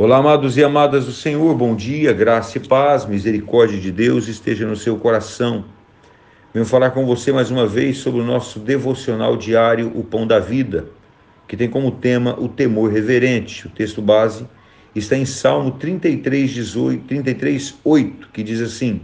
Olá, 0.00 0.18
amados 0.18 0.56
e 0.56 0.62
amadas 0.62 1.06
do 1.06 1.12
Senhor, 1.12 1.52
bom 1.56 1.74
dia, 1.74 2.12
graça 2.12 2.56
e 2.56 2.60
paz, 2.60 3.04
misericórdia 3.04 3.80
de 3.80 3.90
Deus 3.90 4.28
esteja 4.28 4.64
no 4.64 4.76
seu 4.76 4.96
coração. 4.96 5.64
Venho 6.54 6.64
falar 6.64 6.92
com 6.92 7.04
você 7.04 7.32
mais 7.32 7.50
uma 7.50 7.66
vez 7.66 7.98
sobre 7.98 8.20
o 8.20 8.24
nosso 8.24 8.60
devocional 8.60 9.36
diário, 9.36 9.90
O 9.96 10.04
Pão 10.04 10.24
da 10.24 10.38
Vida, 10.38 10.86
que 11.48 11.56
tem 11.56 11.68
como 11.68 11.90
tema 11.90 12.38
o 12.38 12.48
temor 12.48 12.92
reverente. 12.92 13.66
O 13.66 13.70
texto 13.70 14.00
base 14.00 14.46
está 14.94 15.16
em 15.16 15.24
Salmo 15.24 15.72
33, 15.72 16.48
18, 16.48 17.04
33 17.04 17.74
8, 17.82 18.28
que 18.32 18.44
diz 18.44 18.60
assim: 18.60 19.00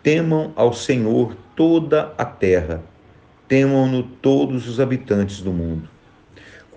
Temam 0.00 0.52
ao 0.54 0.72
Senhor 0.72 1.36
toda 1.56 2.14
a 2.16 2.24
terra, 2.24 2.84
temam-no 3.48 4.04
todos 4.04 4.68
os 4.68 4.78
habitantes 4.78 5.40
do 5.40 5.50
mundo. 5.50 5.88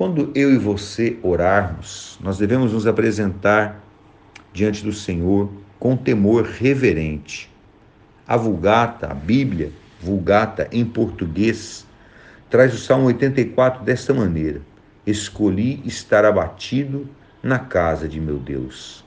Quando 0.04 0.33
eu 0.35 0.51
e 0.51 0.57
você 0.57 1.17
orarmos, 1.23 2.20
nós 2.21 2.38
devemos 2.38 2.73
nos 2.73 2.85
apresentar 2.85 3.81
diante 4.52 4.83
do 4.83 4.91
Senhor 4.91 5.49
com 5.80 5.95
temor 5.95 6.44
reverente. 6.44 7.49
A 8.27 8.35
Vulgata, 8.35 9.08
a 9.09 9.13
Bíblia, 9.13 9.71
Vulgata 10.02 10.67
em 10.73 10.84
português, 10.84 11.88
traz 12.49 12.73
o 12.73 12.77
Salmo 12.77 13.05
84 13.05 13.81
desta 13.85 14.13
maneira: 14.13 14.59
Escolhi 15.08 15.81
estar 15.85 16.25
abatido 16.25 17.08
na 17.41 17.58
casa 17.58 18.05
de 18.05 18.20
meu 18.20 18.39
Deus. 18.39 19.05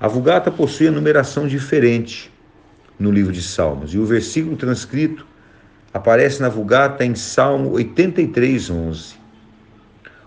A 0.00 0.08
Vulgata 0.08 0.50
possui 0.50 0.88
a 0.88 0.90
numeração 0.90 1.46
diferente 1.46 2.28
no 2.98 3.12
livro 3.12 3.32
de 3.32 3.40
Salmos 3.40 3.94
e 3.94 3.98
o 3.98 4.04
versículo 4.04 4.56
transcrito 4.56 5.24
aparece 5.92 6.42
na 6.42 6.48
Vulgata 6.48 7.04
em 7.04 7.14
Salmo 7.14 7.70
83, 7.74 8.68
11. 8.68 9.23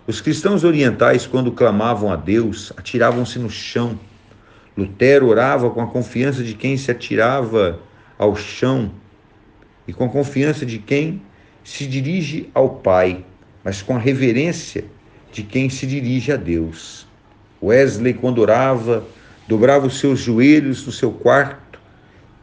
Os 0.07 0.21
cristãos 0.21 0.63
orientais, 0.63 1.27
quando 1.27 1.51
clamavam 1.51 2.09
a 2.09 2.15
Deus, 2.15 2.71
atiravam-se 2.77 3.37
no 3.39 3.49
chão. 3.49 3.99
Lutero 4.77 5.27
orava 5.27 5.69
com 5.69 5.81
a 5.81 5.87
confiança 5.87 6.45
de 6.45 6.53
quem 6.53 6.77
se 6.77 6.89
atirava 6.89 7.77
ao 8.17 8.33
chão 8.33 8.89
e 9.85 9.91
com 9.91 10.05
a 10.05 10.09
confiança 10.09 10.65
de 10.65 10.79
quem 10.79 11.21
se 11.61 11.85
dirige 11.85 12.49
ao 12.53 12.69
Pai, 12.69 13.25
mas 13.65 13.81
com 13.81 13.97
a 13.97 13.99
reverência 13.99 14.85
de 15.29 15.43
quem 15.43 15.69
se 15.69 15.85
dirige 15.85 16.31
a 16.31 16.37
Deus. 16.37 17.05
Wesley, 17.61 18.13
quando 18.13 18.39
orava, 18.39 19.03
dobrava 19.45 19.87
os 19.87 19.99
seus 19.99 20.21
joelhos 20.21 20.85
no 20.85 20.91
seu 20.93 21.11
quarto, 21.11 21.81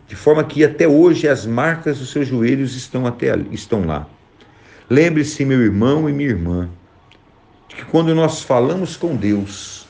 de 0.06 0.14
forma 0.14 0.44
que 0.44 0.62
até 0.62 0.86
hoje 0.86 1.26
as 1.26 1.46
marcas 1.46 1.98
dos 1.98 2.10
seus 2.10 2.28
joelhos 2.28 2.76
estão, 2.76 3.06
até, 3.06 3.34
estão 3.50 3.86
lá. 3.86 4.06
Lembre-se, 4.90 5.46
meu 5.46 5.62
irmão 5.62 6.10
e 6.10 6.12
minha 6.12 6.28
irmã, 6.28 6.68
que 7.68 7.84
quando 7.84 8.14
nós 8.14 8.42
falamos 8.42 8.96
com 8.96 9.16
Deus, 9.16 9.86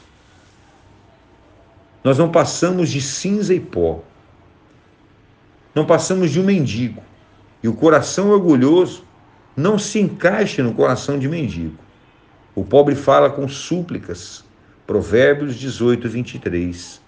nós 2.02 2.18
não 2.18 2.30
passamos 2.30 2.90
de 2.90 3.00
cinza 3.00 3.54
e 3.54 3.60
pó, 3.60 4.02
não 5.74 5.86
passamos 5.86 6.30
de 6.30 6.40
um 6.40 6.44
mendigo, 6.44 7.02
e 7.62 7.68
o 7.68 7.74
coração 7.74 8.30
orgulhoso 8.30 9.04
não 9.56 9.78
se 9.78 10.00
encaixa 10.00 10.62
no 10.62 10.74
coração 10.74 11.18
de 11.18 11.28
mendigo. 11.28 11.78
O 12.54 12.64
pobre 12.64 12.94
fala 12.94 13.30
com 13.30 13.48
súplicas. 13.48 14.44
Provérbios 14.86 15.56
18, 15.56 16.08
23. 16.08 17.00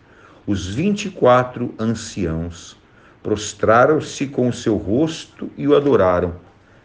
Os 0.46 0.66
24 0.66 1.74
anciãos 1.78 2.76
prostraram-se 3.22 4.26
com 4.28 4.48
o 4.48 4.52
seu 4.52 4.76
rosto 4.76 5.50
e 5.56 5.68
o 5.68 5.76
adoraram. 5.76 6.36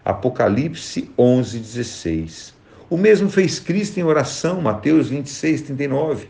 Apocalipse 0.03 1.11
11, 1.17 1.59
16. 1.59 2.55
O 2.91 2.97
mesmo 2.97 3.29
fez 3.29 3.57
Cristo 3.57 4.01
em 4.01 4.03
oração, 4.03 4.59
Mateus 4.59 5.07
26, 5.07 5.61
39. 5.61 6.27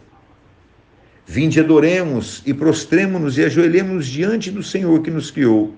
Vinde, 1.25 1.59
adoremos 1.59 2.43
e 2.45 2.53
prostremos-nos 2.53 3.35
e 3.39 3.43
ajoelhemos 3.43 4.05
diante 4.05 4.51
do 4.51 4.61
Senhor 4.61 5.01
que 5.01 5.09
nos 5.09 5.31
criou, 5.31 5.73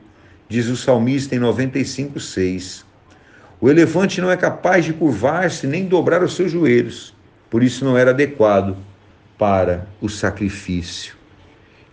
diz 0.49 0.67
o 0.67 0.75
salmista 0.75 1.37
em 1.37 1.39
95, 1.39 2.19
6. 2.19 2.85
O 3.61 3.69
elefante 3.69 4.19
não 4.19 4.29
é 4.29 4.35
capaz 4.35 4.83
de 4.83 4.91
curvar-se 4.91 5.65
nem 5.65 5.85
dobrar 5.85 6.21
os 6.21 6.35
seus 6.35 6.51
joelhos, 6.51 7.15
por 7.49 7.63
isso 7.63 7.85
não 7.85 7.97
era 7.97 8.11
adequado 8.11 8.75
para 9.37 9.87
o 10.01 10.09
sacrifício. 10.09 11.15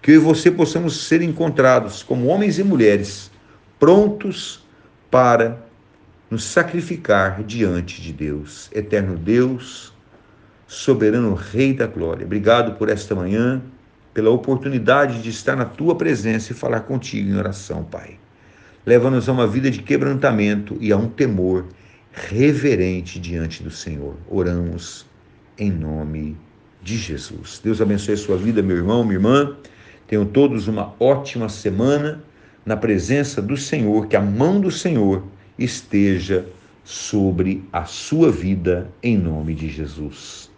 Que 0.02 0.10
eu 0.10 0.14
e 0.16 0.18
você 0.18 0.50
possamos 0.50 1.06
ser 1.06 1.22
encontrados 1.22 2.02
como 2.02 2.26
homens 2.26 2.58
e 2.58 2.64
mulheres 2.64 3.30
prontos 3.78 4.66
para 5.08 5.69
nos 6.30 6.44
sacrificar 6.44 7.42
diante 7.42 8.00
de 8.00 8.12
Deus. 8.12 8.70
Eterno 8.72 9.16
Deus, 9.16 9.92
soberano 10.66 11.34
Rei 11.34 11.74
da 11.74 11.88
Glória, 11.88 12.24
obrigado 12.24 12.78
por 12.78 12.88
esta 12.88 13.14
manhã, 13.14 13.60
pela 14.14 14.30
oportunidade 14.30 15.20
de 15.22 15.30
estar 15.30 15.56
na 15.56 15.64
tua 15.64 15.96
presença 15.96 16.52
e 16.52 16.54
falar 16.54 16.80
contigo 16.80 17.28
em 17.28 17.36
oração, 17.36 17.82
Pai. 17.82 18.16
Leva-nos 18.86 19.28
a 19.28 19.32
uma 19.32 19.46
vida 19.46 19.70
de 19.70 19.82
quebrantamento 19.82 20.76
e 20.80 20.92
a 20.92 20.96
um 20.96 21.08
temor 21.08 21.66
reverente 22.12 23.18
diante 23.18 23.62
do 23.62 23.70
Senhor. 23.70 24.16
Oramos 24.28 25.06
em 25.58 25.70
nome 25.70 26.36
de 26.82 26.96
Jesus. 26.96 27.60
Deus 27.62 27.80
abençoe 27.80 28.14
a 28.14 28.16
sua 28.16 28.36
vida, 28.36 28.62
meu 28.62 28.76
irmão, 28.76 29.04
minha 29.04 29.16
irmã. 29.16 29.56
Tenham 30.06 30.24
todos 30.24 30.66
uma 30.66 30.94
ótima 30.98 31.48
semana 31.48 32.22
na 32.64 32.76
presença 32.76 33.42
do 33.42 33.56
Senhor, 33.56 34.06
que 34.06 34.16
a 34.16 34.20
mão 34.20 34.60
do 34.60 34.70
Senhor 34.70 35.22
esteja 35.60 36.46
sobre 36.82 37.62
a 37.72 37.84
sua 37.84 38.32
vida, 38.32 38.90
em 39.02 39.16
nome 39.16 39.54
de 39.54 39.68
Jesus. 39.68 40.49